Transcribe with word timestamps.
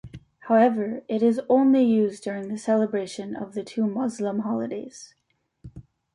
However, 0.49 1.03
it 1.07 1.21
is 1.21 1.39
only 1.47 1.83
used 1.83 2.23
during 2.23 2.47
the 2.47 2.57
celebration 2.57 3.35
of 3.35 3.53
the 3.53 3.63
two 3.63 3.85
Muslim 3.85 4.39
holidays. 4.39 5.13